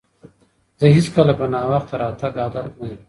زه 0.79 0.85
هیڅکله 0.95 1.33
په 1.39 1.45
ناوخته 1.53 1.95
راتګ 2.01 2.33
عادت 2.43 2.67
نه 2.79 2.85
یم. 2.89 2.99